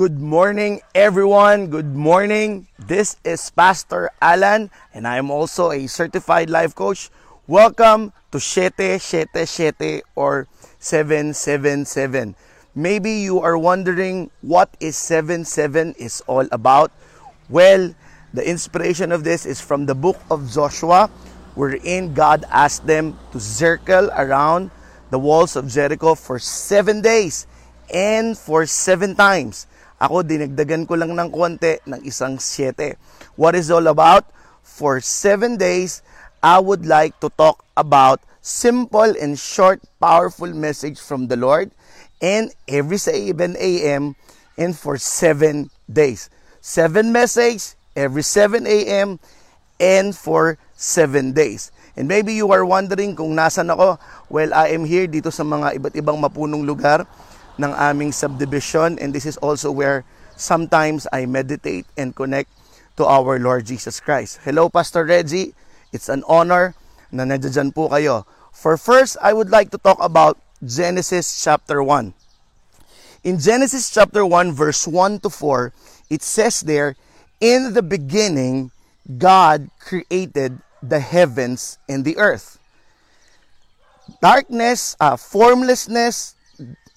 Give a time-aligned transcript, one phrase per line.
[0.00, 1.68] Good morning, everyone.
[1.68, 2.64] Good morning.
[2.80, 7.12] This is Pastor Alan, and I am also a certified life coach.
[7.44, 12.32] Welcome to Shete Shete Shete or 777.
[12.74, 16.88] Maybe you are wondering what is 77 is all about.
[17.52, 17.92] Well,
[18.32, 21.12] the inspiration of this is from the book of Joshua,
[21.52, 24.70] wherein God asked them to circle around
[25.12, 27.44] the walls of Jericho for seven days
[27.92, 29.66] and for seven times.
[30.00, 32.96] Ako, dinagdagan ko lang ng konti ng isang siyete.
[33.36, 34.24] What is all about?
[34.64, 36.00] For seven days,
[36.40, 41.68] I would like to talk about simple and short, powerful message from the Lord
[42.24, 44.16] and every 7 a.m.
[44.56, 46.32] and for seven days.
[46.64, 49.20] Seven message every 7 a.m.
[49.76, 51.72] and for seven days.
[51.92, 54.00] And maybe you are wondering kung nasan ako.
[54.32, 57.04] Well, I am here dito sa mga iba't ibang mapunong lugar
[57.58, 60.04] ng aming subdivision and this is also where
[60.36, 62.48] sometimes I meditate and connect
[62.96, 64.40] to our Lord Jesus Christ.
[64.44, 65.54] Hello, Pastor Reggie.
[65.92, 66.74] It's an honor
[67.10, 68.28] na nandiyan po kayo.
[68.52, 72.12] For first, I would like to talk about Genesis chapter 1.
[73.24, 75.72] In Genesis chapter 1 verse 1 to 4,
[76.08, 76.96] it says there,
[77.40, 78.70] In the beginning,
[79.18, 82.58] God created the heavens and the earth.
[84.20, 86.34] Darkness, uh, formlessness,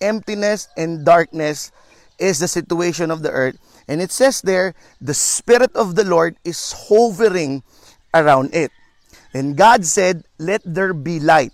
[0.03, 1.71] emptiness, and darkness
[2.19, 3.57] is the situation of the earth.
[3.87, 7.63] And it says there, the Spirit of the Lord is hovering
[8.13, 8.71] around it.
[9.33, 11.51] And God said, Let there be light.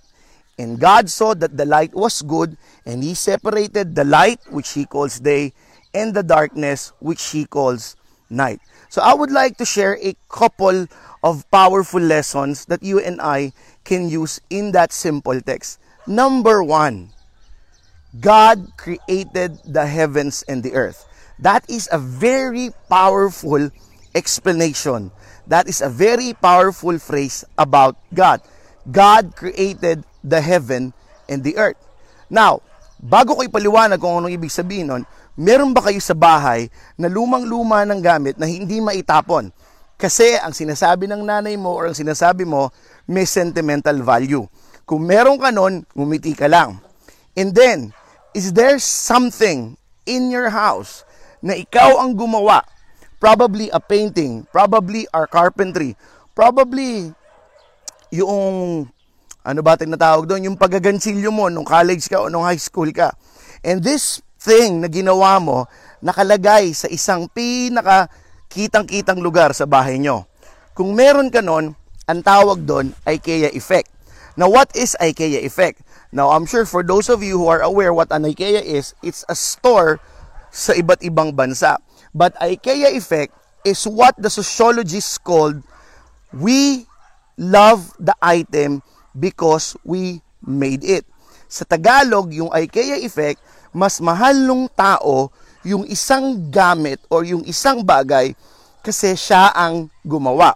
[0.59, 4.85] And God saw that the light was good, and He separated the light, which He
[4.85, 5.53] calls day,
[5.93, 7.95] and the darkness, which He calls
[8.29, 8.59] night.
[8.89, 10.87] So I would like to share a couple
[11.23, 13.53] of powerful lessons that you and I
[13.85, 15.79] can use in that simple text.
[16.05, 17.11] Number one,
[18.17, 21.05] God created the heavens and the earth.
[21.37, 23.69] That is a very powerful
[24.17, 25.13] explanation.
[25.45, 28.41] That is a very powerful phrase about God.
[28.89, 30.93] God created the heaven
[31.29, 31.77] and the earth.
[32.33, 32.65] Now,
[32.97, 35.03] bago ko ipaliwanag kung anong ibig sabihin nun,
[35.37, 36.67] meron ba kayo sa bahay
[36.97, 39.53] na lumang-luma ng gamit na hindi maitapon?
[39.99, 42.73] Kasi ang sinasabi ng nanay mo or ang sinasabi mo,
[43.05, 44.49] may sentimental value.
[44.89, 46.81] Kung meron ka nun, ngumiti ka lang.
[47.37, 47.93] And then,
[48.33, 51.05] is there something in your house
[51.41, 52.65] na ikaw ang gumawa?
[53.19, 55.97] Probably a painting, probably a carpentry,
[56.31, 57.11] probably
[58.15, 58.87] yung
[59.43, 63.11] ano ba tinatawag doon, yung pagagansilyo mo nung college ka o nung high school ka.
[63.63, 65.67] And this thing na ginawa mo,
[65.99, 68.07] nakalagay sa isang pinaka
[68.47, 70.25] kitang-kitang lugar sa bahay nyo.
[70.73, 71.75] Kung meron ka nun,
[72.09, 73.91] ang tawag doon IKEA effect.
[74.39, 75.83] Now, what is IKEA effect?
[76.11, 79.21] Now, I'm sure for those of you who are aware what an IKEA is, it's
[79.29, 80.01] a store
[80.49, 81.77] sa iba't ibang bansa.
[82.13, 85.61] But IKEA effect is what the sociologists called
[86.33, 86.89] we
[87.37, 88.81] love the item
[89.13, 91.05] because we made it.
[91.49, 95.29] Sa Tagalog, yung IKEA effect, mas mahal nung tao
[95.61, 98.33] yung isang gamit or yung isang bagay
[98.81, 100.55] kasi siya ang gumawa.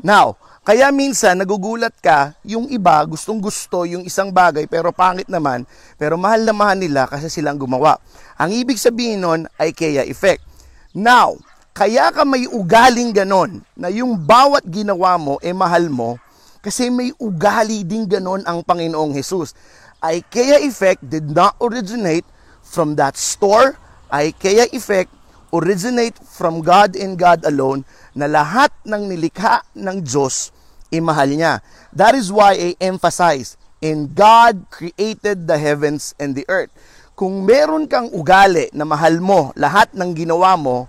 [0.00, 0.38] Now,
[0.70, 5.66] kaya minsan nagugulat ka, yung iba gustong gusto yung isang bagay pero pangit naman,
[5.98, 7.98] pero mahal na mahal nila kasi silang gumawa.
[8.38, 10.46] Ang ibig sabihin nun ay kaya effect.
[10.94, 11.34] Now,
[11.74, 16.22] kaya ka may ugaling ganon na yung bawat ginawa mo e eh mahal mo
[16.62, 19.58] kasi may ugali din ganon ang Panginoong Hesus.
[19.98, 22.22] IKEA effect did not originate
[22.62, 23.74] from that store.
[24.06, 25.10] IKEA effect
[25.50, 27.82] originate from God and God alone
[28.14, 30.59] na lahat ng nilikha ng Diyos
[30.90, 31.62] imahal niya.
[31.94, 36.70] That is why I emphasize, in God created the heavens and the earth.
[37.16, 40.88] Kung meron kang ugali na mahal mo lahat ng ginawa mo,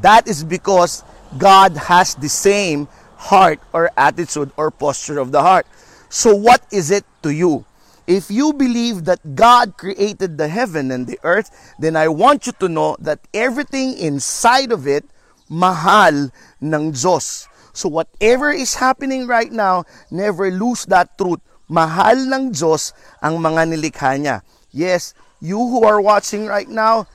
[0.00, 1.02] that is because
[1.36, 2.86] God has the same
[3.18, 5.66] heart or attitude or posture of the heart.
[6.08, 7.66] So what is it to you?
[8.08, 12.56] If you believe that God created the heaven and the earth, then I want you
[12.56, 15.04] to know that everything inside of it,
[15.50, 17.48] mahal ng Diyos.
[17.72, 21.40] So whatever is happening right now, never lose that truth.
[21.68, 24.40] Mahal ng Diyos ang mga nilikha niya.
[24.72, 27.06] Yes, you who are watching right now,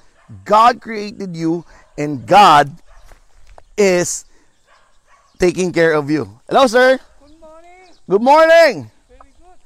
[0.45, 1.65] God created you
[1.97, 2.69] and God
[3.77, 4.25] is
[5.37, 6.39] taking care of you.
[6.47, 6.99] Hello, sir.
[7.19, 7.85] Good morning.
[8.09, 8.75] Good morning.
[9.09, 9.57] Very good.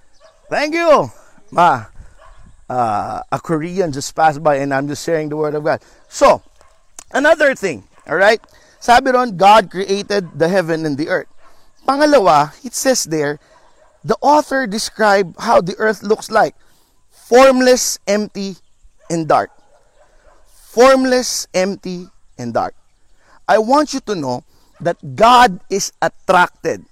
[0.49, 1.11] Thank you.
[1.51, 1.85] Ma,
[2.69, 5.81] uh, a Korean just passed by and I'm just sharing the word of God.
[6.07, 6.41] So,
[7.11, 8.41] another thing, all right?
[8.87, 11.27] Sabi ron, God created the heaven and the earth.
[11.83, 13.35] Pangalawa, it says there,
[13.99, 16.55] the author described how the earth looks like.
[17.11, 18.55] Formless, empty,
[19.11, 19.51] and dark.
[20.71, 22.07] formless, empty,
[22.37, 22.75] and dark.
[23.49, 24.45] I want you to know
[24.79, 26.85] that God is attracted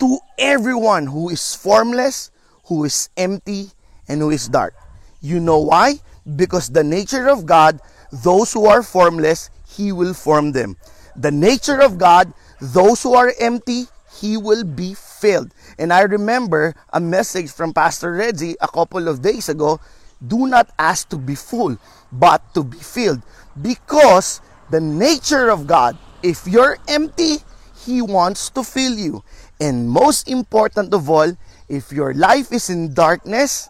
[0.00, 2.34] to everyone who is formless,
[2.66, 3.70] who is empty,
[4.08, 4.74] and who is dark.
[5.22, 6.02] You know why?
[6.26, 7.80] Because the nature of God,
[8.12, 10.76] those who are formless, He will form them.
[11.16, 13.86] The nature of God, those who are empty,
[14.20, 15.54] He will be filled.
[15.78, 19.80] And I remember a message from Pastor Reggie a couple of days ago
[20.26, 21.76] do not ask to be full,
[22.12, 23.22] but to be filled.
[23.60, 24.40] Because
[24.70, 27.38] the nature of God, if you're empty,
[27.84, 29.22] He wants to fill you.
[29.60, 31.36] And most important of all,
[31.68, 33.68] if your life is in darkness,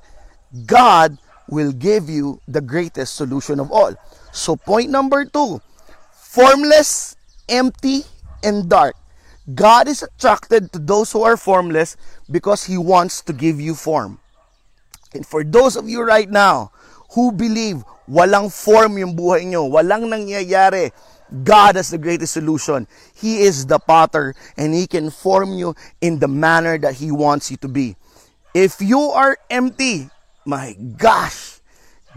[0.67, 1.19] God
[1.49, 3.95] will give you the greatest solution of all.
[4.33, 5.61] So, point number two
[6.13, 7.17] formless,
[7.49, 8.03] empty,
[8.45, 8.95] and dark.
[9.55, 11.97] God is attracted to those who are formless
[12.31, 14.21] because He wants to give you form.
[15.13, 16.73] And for those of you right now
[17.13, 20.93] who believe walang form yung buhay nyo, walang nangyayari,
[21.45, 22.87] God has the greatest solution.
[23.15, 27.51] He is the potter and He can form you in the manner that He wants
[27.51, 27.97] you to be.
[28.55, 30.09] If you are empty,
[30.47, 31.61] my gosh,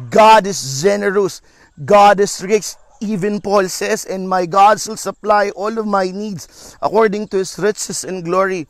[0.10, 1.42] God is generous.
[1.84, 2.76] God is rich.
[3.00, 7.58] Even Paul says, and my God shall supply all of my needs according to his
[7.60, 8.68] riches and glory.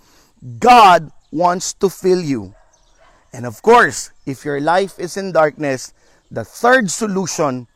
[0.60, 2.54] God wants to fill you.
[3.34, 5.94] And of course, if your life is in darkness,
[6.32, 7.68] the third solution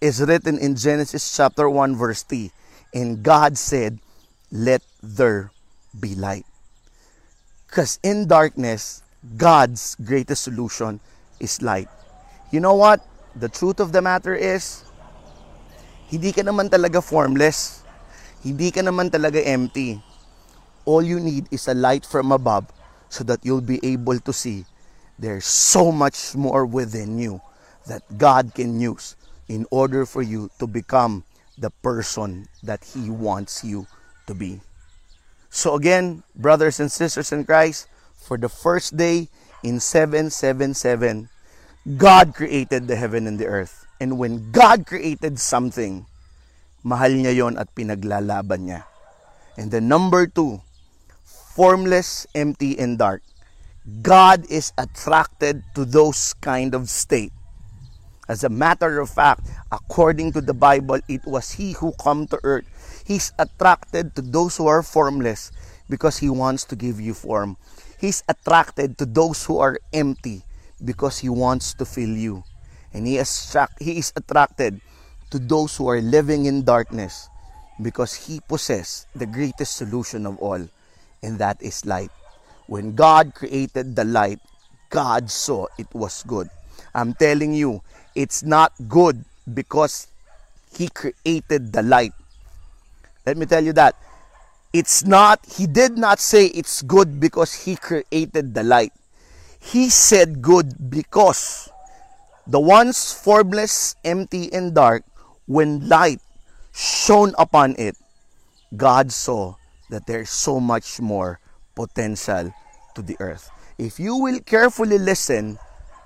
[0.00, 2.50] is written in Genesis chapter 1 verse 3.
[2.94, 3.98] And God said,
[4.50, 5.50] let there
[5.98, 6.46] be light.
[7.66, 9.02] Because in darkness,
[9.36, 11.00] God's greatest solution
[11.40, 11.88] is light.
[12.50, 13.04] You know what?
[13.36, 14.84] The truth of the matter is,
[16.08, 17.84] hindi ka naman talaga formless.
[18.40, 20.00] Hindi ka naman talaga empty.
[20.88, 22.68] All you need is a light from above
[23.12, 24.64] so that you'll be able to see
[25.18, 27.42] there's so much more within you
[27.90, 29.16] that God can use
[29.48, 31.24] in order for you to become
[31.58, 33.86] the person that He wants you
[34.28, 34.60] to be.
[35.50, 39.28] So, again, brothers and sisters in Christ, for the first day
[39.64, 41.28] in 777,
[41.96, 43.87] God created the heaven and the earth.
[44.00, 46.06] And when God created something,
[46.86, 48.86] mahal niya yon at pinaglalaban niya.
[49.58, 50.62] And the number two,
[51.58, 53.22] formless, empty, and dark.
[54.02, 57.32] God is attracted to those kind of state.
[58.28, 62.38] As a matter of fact, according to the Bible, it was He who come to
[62.44, 62.68] earth.
[63.02, 65.50] He's attracted to those who are formless
[65.88, 67.56] because He wants to give you form.
[67.98, 70.44] He's attracted to those who are empty
[70.84, 72.44] because He wants to fill you.
[72.98, 74.80] And He is, he is attracted
[75.30, 77.30] to those who are living in darkness
[77.80, 80.58] because He possesses the greatest solution of all,
[81.22, 82.10] and that is light.
[82.66, 84.40] When God created the light,
[84.90, 86.50] God saw it was good.
[86.92, 87.82] I'm telling you,
[88.16, 89.22] it's not good
[89.54, 90.08] because
[90.74, 92.12] He created the light.
[93.24, 93.94] Let me tell you that.
[94.72, 98.92] It's not, He did not say it's good because He created the light.
[99.60, 101.70] He said good because
[102.48, 105.04] the once formless, empty, and dark,
[105.44, 106.20] when light
[106.72, 107.96] shone upon it,
[108.76, 109.54] God saw
[109.90, 111.40] that there's so much more
[111.76, 112.52] potential
[112.94, 113.50] to the earth.
[113.76, 115.58] If you will carefully listen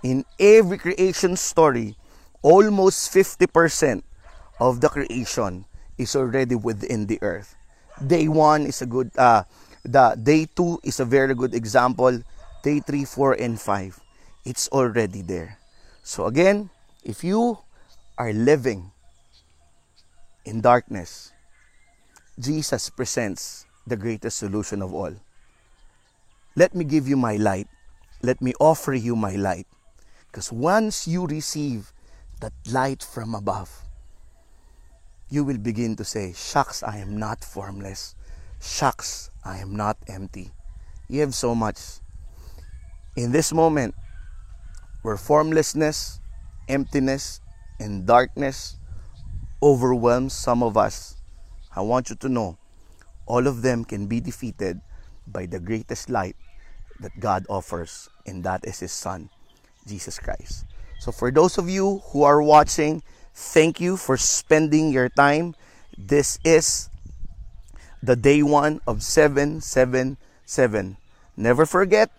[0.02, 1.96] in every creation story,
[2.42, 4.02] almost 50%
[4.60, 5.64] of the creation
[5.96, 7.54] is already within the earth.
[8.04, 9.44] Day 1 is a good uh
[9.84, 12.22] the day 2 is a very good example.
[12.62, 14.00] Day 3, 4 and 5
[14.44, 15.61] it's already there.
[16.02, 16.70] So again,
[17.04, 17.58] if you
[18.18, 18.90] are living
[20.44, 21.32] in darkness,
[22.38, 25.14] Jesus presents the greatest solution of all.
[26.56, 27.68] Let me give you my light.
[28.22, 29.66] Let me offer you my light.
[30.26, 31.92] Because once you receive
[32.40, 33.70] that light from above,
[35.30, 38.14] you will begin to say, Shucks, I am not formless.
[38.60, 40.50] Shucks, I am not empty.
[41.08, 41.78] You have so much.
[43.16, 43.94] In this moment,
[45.02, 46.20] where formlessness,
[46.68, 47.40] emptiness,
[47.78, 48.78] and darkness
[49.62, 51.16] overwhelms some of us,
[51.74, 52.58] I want you to know
[53.26, 54.80] all of them can be defeated
[55.26, 56.36] by the greatest light
[57.00, 59.30] that God offers, and that is His Son,
[59.86, 60.64] Jesus Christ.
[60.98, 63.02] So, for those of you who are watching,
[63.34, 65.54] thank you for spending your time.
[65.98, 66.90] This is
[68.02, 70.96] the day one of 777.
[71.36, 72.10] Never forget,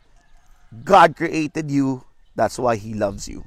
[0.83, 2.03] God created you.
[2.35, 3.45] That's why He loves you.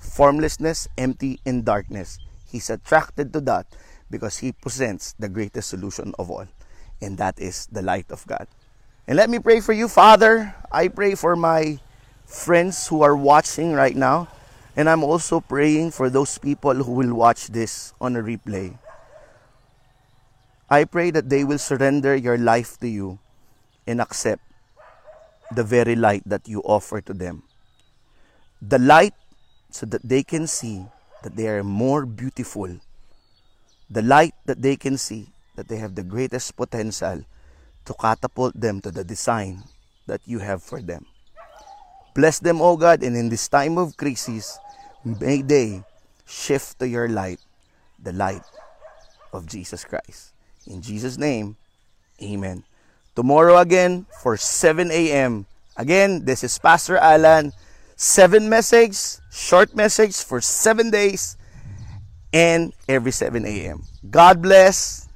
[0.00, 2.18] Formlessness, empty, and darkness.
[2.46, 3.66] He's attracted to that
[4.10, 6.46] because He presents the greatest solution of all,
[7.00, 8.46] and that is the light of God.
[9.06, 10.54] And let me pray for you, Father.
[10.70, 11.80] I pray for my
[12.28, 14.28] friends who are watching right now.
[14.76, 18.78] And I'm also praying for those people who will watch this on a replay.
[20.70, 23.18] I pray that they will surrender your life to you
[23.88, 24.44] and accept
[25.50, 27.47] the very light that you offer to them.
[28.60, 29.14] The light
[29.70, 30.86] so that they can see
[31.22, 32.68] that they are more beautiful.
[33.90, 37.24] The light that they can see that they have the greatest potential
[37.84, 39.64] to catapult them to the design
[40.06, 41.06] that you have for them.
[42.14, 44.58] Bless them, O God, and in this time of crisis,
[45.04, 45.84] may they
[46.26, 47.40] shift to your light,
[48.02, 48.42] the light
[49.32, 50.32] of Jesus Christ.
[50.66, 51.56] In Jesus' name,
[52.22, 52.64] Amen.
[53.14, 55.46] Tomorrow again for 7 a.m.
[55.76, 57.52] Again, this is Pastor Alan.
[58.00, 61.36] Seven message, short message for seven days,
[62.32, 63.82] and every 7 a.m.
[64.08, 65.07] God bless.